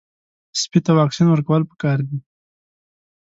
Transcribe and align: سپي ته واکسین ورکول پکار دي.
سپي 0.61 0.79
ته 0.85 0.91
واکسین 0.99 1.27
ورکول 1.29 1.61
پکار 1.71 1.97
دي. 2.07 2.17